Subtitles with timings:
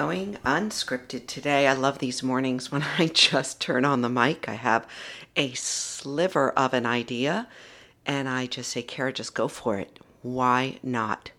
[0.00, 1.66] going unscripted today.
[1.66, 4.48] I love these mornings when I just turn on the mic.
[4.48, 4.86] I have
[5.36, 7.46] a sliver of an idea
[8.06, 10.00] and I just say, Kara, just go for it.
[10.22, 11.32] Why not?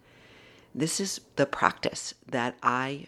[0.75, 3.07] This is the practice that I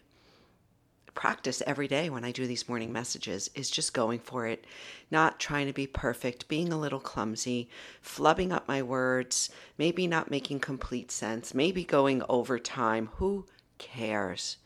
[1.13, 4.65] practice every day when I do these morning messages is just going for it,
[5.11, 7.70] not trying to be perfect, being a little clumsy,
[8.04, 13.11] flubbing up my words, maybe not making complete sense, maybe going over time.
[13.17, 13.45] Who
[13.77, 14.57] cares?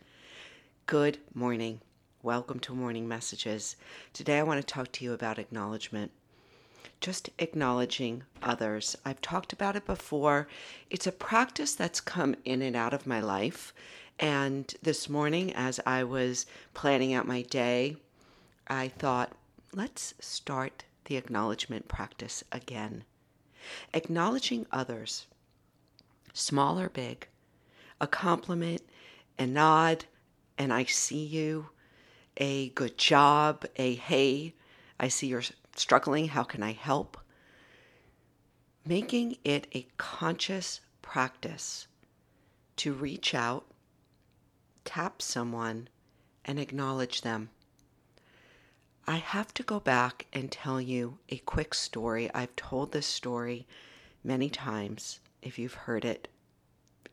[0.87, 1.81] Good morning.
[2.23, 3.75] Welcome to Morning Messages.
[4.13, 6.13] Today I want to talk to you about acknowledgement.
[7.01, 8.95] Just acknowledging others.
[9.03, 10.47] I've talked about it before.
[10.89, 13.73] It's a practice that's come in and out of my life.
[14.17, 17.97] And this morning, as I was planning out my day,
[18.69, 19.33] I thought,
[19.73, 23.03] let's start the acknowledgement practice again.
[23.93, 25.25] Acknowledging others,
[26.31, 27.27] small or big,
[27.99, 28.83] a compliment,
[29.37, 30.05] a nod,
[30.57, 31.69] and I see you,
[32.37, 34.53] a good job, a hey,
[34.99, 35.43] I see you're
[35.75, 37.17] struggling, how can I help?
[38.85, 41.87] Making it a conscious practice
[42.77, 43.65] to reach out,
[44.85, 45.89] tap someone,
[46.45, 47.49] and acknowledge them.
[49.05, 52.29] I have to go back and tell you a quick story.
[52.33, 53.65] I've told this story
[54.23, 55.19] many times.
[55.41, 56.27] If you've heard it,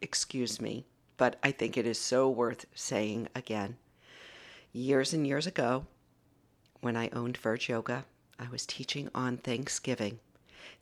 [0.01, 3.77] excuse me but I think it is so worth saying again.
[4.73, 5.87] Years and years ago,
[6.81, 8.05] when I owned Verge Yoga,
[8.39, 10.19] I was teaching on Thanksgiving.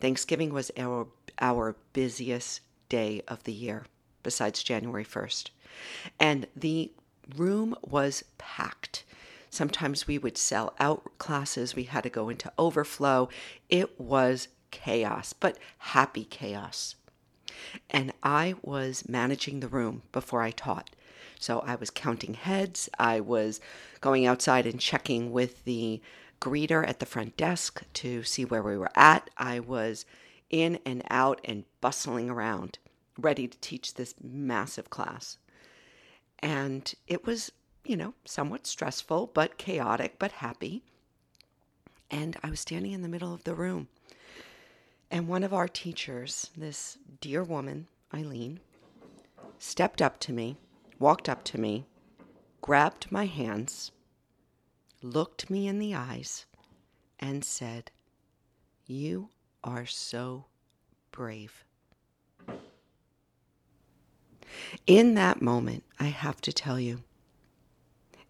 [0.01, 1.07] Thanksgiving was our,
[1.41, 3.85] our busiest day of the year,
[4.23, 5.51] besides January 1st.
[6.19, 6.93] And the
[7.37, 9.05] room was packed.
[9.51, 13.29] Sometimes we would sell out classes, we had to go into overflow.
[13.69, 16.95] It was chaos, but happy chaos
[17.91, 20.91] and I was managing the room before I taught.
[21.39, 23.61] So I was counting heads, I was
[24.01, 26.01] going outside and checking with the
[26.41, 29.31] greeter at the front desk to see where we were at.
[29.37, 30.05] I was
[30.51, 32.79] in and out and bustling around,
[33.19, 35.39] ready to teach this massive class.
[36.41, 37.53] And it was,
[37.85, 40.83] you know, somewhat stressful, but chaotic, but happy.
[42.11, 43.89] And I was standing in the middle of the room
[45.13, 48.61] and one of our teachers, this dear woman, Eileen,
[49.59, 50.57] stepped up to me,
[50.99, 51.85] walked up to me,
[52.63, 53.93] grabbed my hands,
[55.03, 56.47] looked me in the eyes,
[57.21, 57.91] and said,
[58.87, 59.29] You
[59.63, 60.47] are so
[61.11, 61.63] brave.
[64.87, 67.03] In that moment, I have to tell you,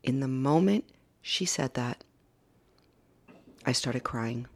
[0.02, 0.84] in the moment
[1.20, 2.02] she said that,
[3.64, 4.48] I started crying.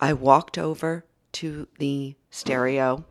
[0.00, 3.04] I walked over to the stereo.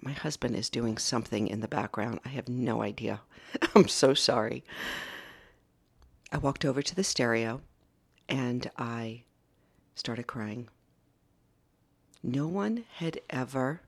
[0.00, 2.20] My husband is doing something in the background.
[2.24, 3.20] I have no idea.
[3.74, 4.64] I'm so sorry.
[6.32, 7.60] I walked over to the stereo
[8.28, 9.24] and I
[9.94, 10.68] started crying.
[12.22, 13.80] No one had ever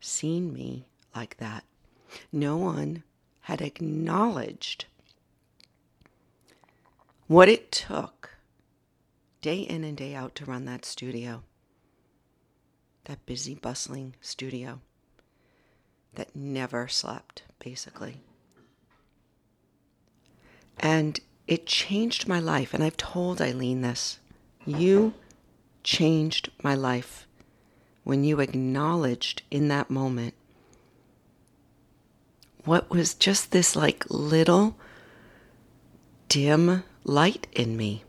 [0.00, 1.64] seen me like that.
[2.32, 3.04] No one
[3.42, 4.86] had acknowledged
[7.26, 8.33] what it took
[9.44, 11.42] day in and day out to run that studio,
[13.04, 14.80] that busy, bustling studio
[16.14, 18.22] that never slept, basically.
[20.78, 22.72] And it changed my life.
[22.72, 24.18] And I've told Eileen this.
[24.64, 25.12] You
[25.82, 27.26] changed my life
[28.02, 30.32] when you acknowledged in that moment
[32.64, 34.78] what was just this like little
[36.30, 38.04] dim light in me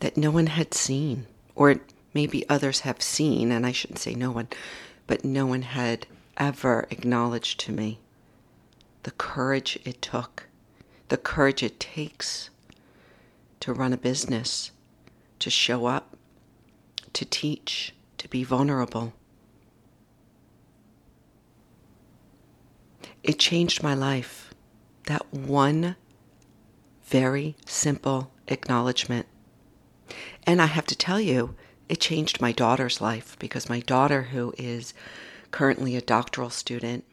[0.00, 1.76] that no one had seen, or
[2.12, 4.48] maybe others have seen, and I shouldn't say no one,
[5.06, 6.06] but no one had
[6.36, 8.00] ever acknowledged to me
[9.02, 10.48] the courage it took,
[11.08, 12.50] the courage it takes
[13.60, 14.70] to run a business,
[15.38, 16.16] to show up,
[17.12, 19.12] to teach, to be vulnerable.
[23.22, 24.54] It changed my life.
[25.06, 25.96] That one
[27.04, 29.26] very simple acknowledgement
[30.46, 31.54] and I have to tell you,
[31.88, 34.94] it changed my daughter's life because my daughter, who is
[35.50, 37.04] currently a doctoral student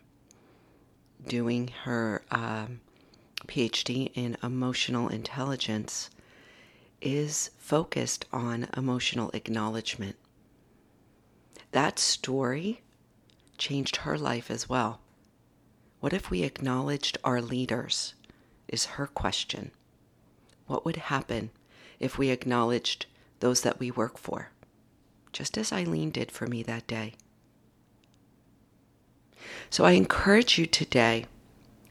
[1.28, 2.82] doing her um,
[3.48, 6.10] PhD in emotional intelligence,
[7.02, 10.16] is focused on emotional acknowledgement.
[11.72, 12.82] That story
[13.58, 15.02] changed her life as well.
[16.00, 18.14] What if we acknowledged our leaders?
[18.68, 19.72] Is her question.
[20.68, 21.52] What would happen
[22.00, 23.06] if we acknowledged
[23.40, 24.50] those that we work for,
[25.32, 27.14] just as Eileen did for me that day.
[29.70, 31.26] So I encourage you today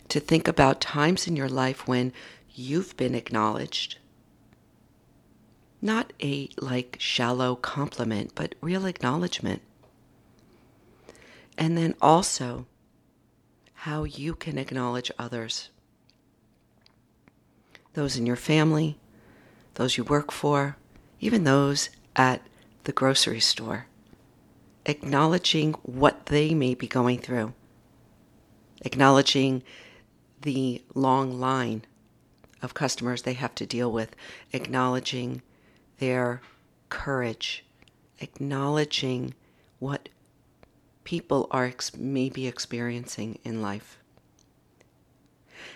[0.09, 2.13] to think about times in your life when
[2.55, 3.99] you've been acknowledged.
[5.83, 9.63] Not a like shallow compliment, but real acknowledgement.
[11.59, 12.67] And then also
[13.81, 15.71] how you can acknowledge others.
[17.95, 18.99] Those in your family,
[19.77, 20.77] those you work for,
[21.21, 22.43] even those at
[22.85, 23.87] the grocery store.
[24.85, 27.55] Acknowledging what they may be going through.
[28.83, 29.63] Acknowledging
[30.43, 31.85] the long line
[32.63, 34.15] of customers they have to deal with.
[34.53, 35.43] Acknowledging
[35.99, 36.41] their
[36.89, 37.65] courage.
[38.21, 39.35] Acknowledging
[39.79, 40.09] what
[41.05, 43.99] people are ex- maybe experiencing in life.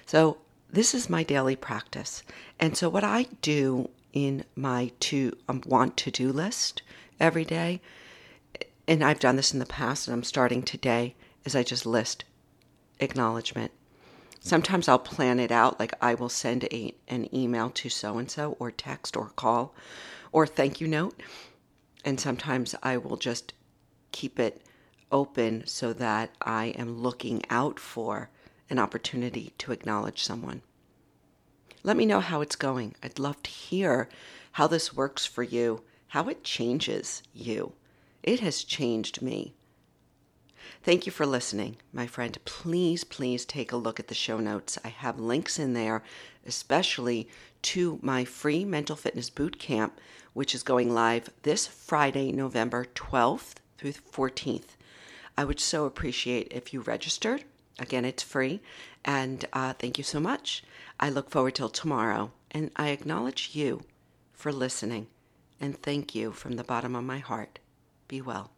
[0.07, 0.39] So,
[0.73, 2.23] this is my daily practice.
[2.59, 6.83] And so, what I do in my to um, want to do list
[7.19, 7.81] every day,
[8.87, 11.15] and I've done this in the past and I'm starting today,
[11.45, 12.25] is I just list
[12.99, 13.73] acknowledgement.
[14.41, 18.31] Sometimes I'll plan it out, like I will send a, an email to so and
[18.31, 19.75] so, or text, or call,
[20.33, 21.23] or thank you note.
[22.05, 23.53] And sometimes I will just
[24.13, 24.63] keep it
[25.13, 28.31] open so that I am looking out for
[28.71, 30.63] an opportunity to acknowledge someone.
[31.83, 32.95] Let me know how it's going.
[33.03, 34.09] I'd love to hear
[34.53, 37.73] how this works for you, how it changes you.
[38.23, 39.55] It has changed me.
[40.83, 42.39] Thank you for listening, my friend.
[42.45, 44.79] Please, please take a look at the show notes.
[44.85, 46.03] I have links in there,
[46.47, 47.29] especially
[47.63, 49.99] to my free mental fitness boot camp,
[50.33, 54.77] which is going live this Friday, November 12th through 14th.
[55.37, 57.45] I would so appreciate if you registered.
[57.79, 58.61] Again, it's free.
[59.05, 60.65] And uh, thank you so much.
[60.99, 62.33] I look forward till tomorrow.
[62.51, 63.83] And I acknowledge you
[64.33, 65.07] for listening.
[65.61, 67.59] And thank you from the bottom of my heart.
[68.09, 68.51] Be well.